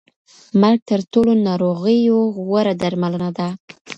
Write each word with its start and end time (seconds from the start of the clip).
مرګ 0.61 0.79
تر 0.89 0.99
ټولو 1.11 1.31
ناروغیو 1.47 2.19
غوره 2.35 2.73
درملنه 2.81 3.29
ده. 3.37 3.47